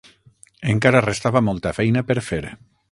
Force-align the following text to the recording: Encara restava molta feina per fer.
Encara 0.73 1.03
restava 1.05 1.45
molta 1.51 1.77
feina 1.81 2.07
per 2.09 2.21
fer. 2.33 2.45